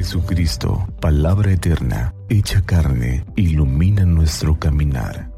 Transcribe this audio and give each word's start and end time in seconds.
Jesucristo, 0.00 0.88
palabra 0.98 1.52
eterna, 1.52 2.14
hecha 2.30 2.64
carne, 2.64 3.22
ilumina 3.36 4.06
nuestro 4.06 4.58
caminar. 4.58 5.28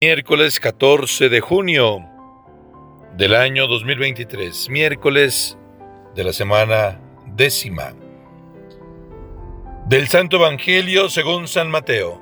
Miércoles 0.00 0.58
14 0.58 1.28
de 1.28 1.40
junio 1.40 2.00
del 3.16 3.36
año 3.36 3.68
2023, 3.68 4.68
miércoles 4.70 5.56
de 6.16 6.24
la 6.24 6.32
semana 6.32 7.00
décima. 7.26 7.94
Del 9.86 10.08
Santo 10.08 10.38
Evangelio 10.38 11.08
según 11.08 11.46
San 11.46 11.70
Mateo. 11.70 12.21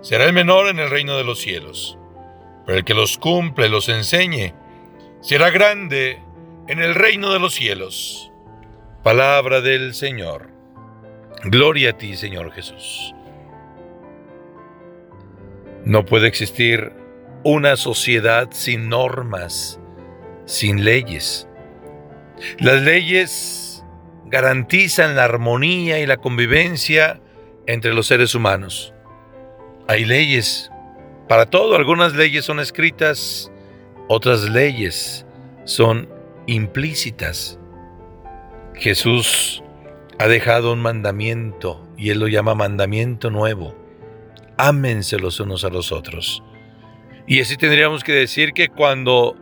será 0.00 0.24
el 0.24 0.32
menor 0.32 0.68
en 0.68 0.78
el 0.78 0.90
reino 0.90 1.16
de 1.16 1.24
los 1.24 1.40
cielos. 1.40 1.98
Pero 2.66 2.78
el 2.78 2.84
que 2.84 2.94
los 2.94 3.18
cumple, 3.18 3.68
los 3.68 3.88
enseñe, 3.88 4.54
será 5.20 5.50
grande 5.50 6.22
en 6.68 6.80
el 6.80 6.94
reino 6.94 7.32
de 7.32 7.38
los 7.38 7.54
cielos. 7.54 8.30
Palabra 9.02 9.60
del 9.60 9.94
Señor. 9.94 10.50
Gloria 11.44 11.90
a 11.90 11.92
ti, 11.94 12.16
Señor 12.16 12.52
Jesús. 12.52 13.14
No 15.84 16.04
puede 16.04 16.28
existir 16.28 16.92
una 17.44 17.76
sociedad 17.76 18.48
sin 18.50 18.88
normas, 18.88 19.80
sin 20.44 20.84
leyes. 20.84 21.48
Las 22.58 22.82
leyes 22.82 23.84
garantizan 24.26 25.16
la 25.16 25.24
armonía 25.24 26.00
y 26.00 26.06
la 26.06 26.18
convivencia 26.18 27.20
entre 27.66 27.94
los 27.94 28.06
seres 28.06 28.34
humanos. 28.34 28.92
Hay 29.90 30.04
leyes 30.04 30.70
para 31.28 31.46
todo. 31.46 31.74
Algunas 31.74 32.14
leyes 32.14 32.44
son 32.44 32.60
escritas, 32.60 33.50
otras 34.06 34.42
leyes 34.42 35.24
son 35.64 36.10
implícitas. 36.46 37.58
Jesús 38.74 39.62
ha 40.18 40.28
dejado 40.28 40.74
un 40.74 40.80
mandamiento 40.80 41.88
y 41.96 42.10
él 42.10 42.18
lo 42.18 42.28
llama 42.28 42.54
mandamiento 42.54 43.30
nuevo. 43.30 43.74
Ámense 44.58 45.18
los 45.18 45.40
unos 45.40 45.64
a 45.64 45.70
los 45.70 45.90
otros. 45.90 46.42
Y 47.26 47.40
así 47.40 47.56
tendríamos 47.56 48.04
que 48.04 48.12
decir 48.12 48.52
que 48.52 48.68
cuando 48.68 49.36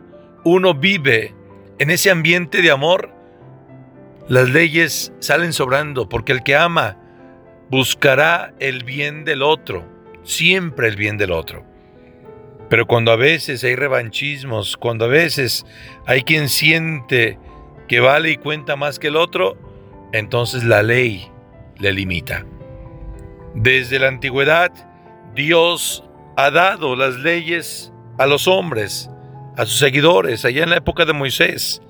uno 0.45 0.73
vive 0.73 1.35
en 1.77 1.89
ese 1.89 2.09
ambiente 2.09 2.61
de 2.61 2.71
amor, 2.71 3.13
las 4.29 4.49
leyes 4.49 5.11
salen 5.19 5.51
sobrando, 5.51 6.07
porque 6.07 6.31
el 6.31 6.41
que 6.43 6.55
ama 6.55 6.97
buscará 7.69 8.53
el 8.59 8.85
bien 8.85 9.25
del 9.25 9.41
otro 9.41 9.96
siempre 10.27 10.89
el 10.89 10.97
bien 10.97 11.17
del 11.17 11.31
otro. 11.31 11.63
Pero 12.69 12.85
cuando 12.85 13.11
a 13.11 13.15
veces 13.15 13.63
hay 13.63 13.75
revanchismos, 13.75 14.75
cuando 14.75 15.05
a 15.05 15.07
veces 15.07 15.65
hay 16.05 16.23
quien 16.23 16.49
siente 16.49 17.39
que 17.87 18.01
vale 18.01 18.31
y 18.31 18.37
cuenta 18.37 18.75
más 18.75 18.99
que 18.99 19.07
el 19.07 19.15
otro, 19.15 19.57
entonces 20.11 20.63
la 20.65 20.83
ley 20.83 21.31
le 21.79 21.93
limita. 21.93 22.45
Desde 23.55 23.99
la 23.99 24.09
antigüedad, 24.09 24.71
Dios 25.33 26.03
ha 26.35 26.51
dado 26.51 26.95
las 26.95 27.15
leyes 27.15 27.93
a 28.17 28.27
los 28.27 28.47
hombres, 28.47 29.09
a 29.55 29.65
sus 29.65 29.79
seguidores, 29.79 30.43
allá 30.43 30.63
en 30.63 30.71
la 30.71 30.77
época 30.77 31.05
de 31.05 31.13
Moisés. 31.13 31.81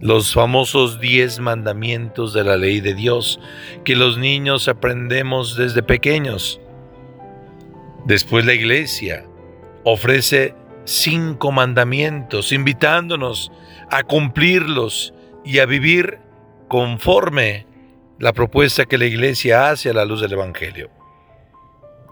Los 0.00 0.32
famosos 0.32 1.00
diez 1.00 1.40
mandamientos 1.40 2.32
de 2.32 2.44
la 2.44 2.56
ley 2.56 2.80
de 2.80 2.94
Dios 2.94 3.40
que 3.84 3.96
los 3.96 4.18
niños 4.18 4.68
aprendemos 4.68 5.56
desde 5.56 5.82
pequeños. 5.82 6.60
Después 8.10 8.44
la 8.44 8.54
iglesia 8.54 9.24
ofrece 9.84 10.56
cinco 10.82 11.52
mandamientos, 11.52 12.50
invitándonos 12.50 13.52
a 13.88 14.02
cumplirlos 14.02 15.14
y 15.44 15.60
a 15.60 15.66
vivir 15.66 16.18
conforme 16.66 17.68
la 18.18 18.32
propuesta 18.32 18.86
que 18.86 18.98
la 18.98 19.04
iglesia 19.04 19.70
hace 19.70 19.90
a 19.90 19.92
la 19.92 20.04
luz 20.04 20.20
del 20.22 20.32
Evangelio. 20.32 20.90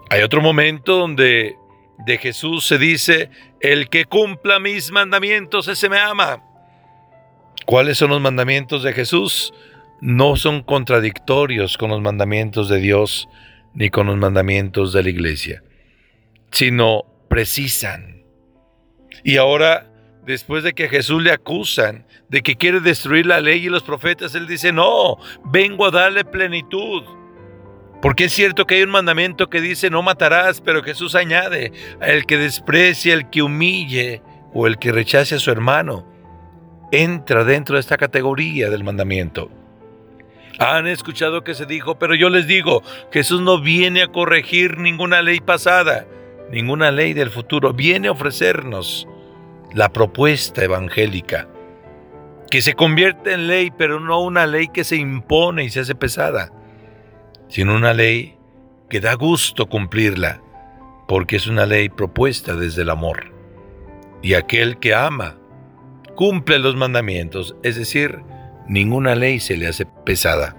Hay 0.09 0.21
otro 0.21 0.41
momento 0.41 0.95
donde 0.95 1.57
de 2.05 2.17
Jesús 2.17 2.65
se 2.65 2.77
dice, 2.77 3.29
el 3.59 3.89
que 3.89 4.05
cumpla 4.05 4.57
mis 4.61 4.91
mandamientos, 4.91 5.67
ese 5.67 5.89
me 5.89 5.99
ama. 5.99 6.41
¿Cuáles 7.65 7.97
son 7.97 8.11
los 8.11 8.21
mandamientos 8.21 8.83
de 8.83 8.93
Jesús? 8.93 9.53
No 9.99 10.37
son 10.37 10.63
contradictorios 10.63 11.77
con 11.77 11.89
los 11.89 11.99
mandamientos 11.99 12.69
de 12.69 12.79
Dios 12.79 13.27
ni 13.73 13.89
con 13.89 14.07
los 14.07 14.15
mandamientos 14.15 14.93
de 14.93 15.03
la 15.03 15.09
iglesia 15.09 15.61
sino 16.51 17.05
precisan. 17.29 18.23
Y 19.23 19.37
ahora, 19.37 19.91
después 20.25 20.63
de 20.63 20.73
que 20.73 20.89
Jesús 20.89 21.21
le 21.21 21.31
acusan 21.31 22.05
de 22.29 22.41
que 22.41 22.55
quiere 22.55 22.79
destruir 22.79 23.25
la 23.25 23.41
ley 23.41 23.65
y 23.65 23.69
los 23.69 23.83
profetas, 23.83 24.35
él 24.35 24.47
dice, 24.47 24.71
no, 24.71 25.17
vengo 25.45 25.85
a 25.85 25.91
darle 25.91 26.23
plenitud. 26.23 27.03
Porque 28.01 28.25
es 28.25 28.33
cierto 28.33 28.65
que 28.65 28.75
hay 28.75 28.83
un 28.83 28.91
mandamiento 28.91 29.49
que 29.49 29.59
dice 29.59 29.89
no 29.89 30.01
matarás, 30.01 30.61
pero 30.61 30.83
Jesús 30.83 31.15
añade, 31.15 31.73
el 32.01 32.25
que 32.25 32.37
desprecie, 32.37 33.11
el 33.11 33.29
que 33.29 33.41
humille 33.41 34.21
o 34.53 34.67
el 34.67 34.77
que 34.77 34.93
rechace 34.93 35.35
a 35.35 35.39
su 35.39 35.51
hermano, 35.51 36.07
entra 36.91 37.43
dentro 37.43 37.75
de 37.75 37.81
esta 37.81 37.97
categoría 37.97 38.69
del 38.69 38.85
mandamiento. 38.85 39.51
Han 40.59 40.87
escuchado 40.87 41.43
que 41.43 41.55
se 41.55 41.65
dijo, 41.65 41.99
pero 41.99 42.15
yo 42.15 42.29
les 42.29 42.47
digo, 42.47 42.83
Jesús 43.11 43.41
no 43.41 43.61
viene 43.61 44.01
a 44.01 44.07
corregir 44.07 44.77
ninguna 44.77 45.21
ley 45.21 45.39
pasada, 45.39 46.05
ninguna 46.51 46.91
ley 46.91 47.13
del 47.13 47.29
futuro, 47.29 47.73
viene 47.73 48.07
a 48.07 48.11
ofrecernos 48.11 49.07
la 49.73 49.89
propuesta 49.89 50.63
evangélica, 50.63 51.47
que 52.49 52.61
se 52.61 52.73
convierte 52.73 53.33
en 53.33 53.47
ley, 53.47 53.71
pero 53.71 53.99
no 53.99 54.21
una 54.21 54.47
ley 54.47 54.67
que 54.67 54.83
se 54.83 54.95
impone 54.95 55.63
y 55.63 55.69
se 55.69 55.81
hace 55.81 55.95
pesada, 55.95 56.51
sino 57.47 57.75
una 57.75 57.93
ley 57.93 58.37
que 58.89 58.99
da 58.99 59.13
gusto 59.13 59.67
cumplirla, 59.67 60.41
porque 61.07 61.35
es 61.35 61.47
una 61.47 61.65
ley 61.65 61.89
propuesta 61.89 62.55
desde 62.55 62.81
el 62.81 62.89
amor. 62.89 63.31
Y 64.21 64.33
aquel 64.33 64.79
que 64.79 64.93
ama 64.93 65.37
cumple 66.15 66.59
los 66.59 66.75
mandamientos, 66.75 67.55
es 67.63 67.75
decir, 67.75 68.19
ninguna 68.67 69.15
ley 69.15 69.39
se 69.39 69.55
le 69.55 69.67
hace 69.67 69.85
pesada. 69.85 70.55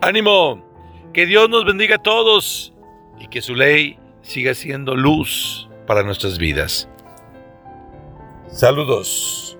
Ánimo, 0.00 0.64
que 1.12 1.26
Dios 1.26 1.50
nos 1.50 1.64
bendiga 1.64 1.96
a 1.96 2.02
todos 2.02 2.72
y 3.20 3.26
que 3.28 3.42
su 3.42 3.54
ley 3.54 3.98
siga 4.22 4.54
siendo 4.54 4.94
luz 4.94 5.68
para 5.86 6.02
nuestras 6.02 6.38
vidas. 6.38 6.88
Saludos. 8.48 9.58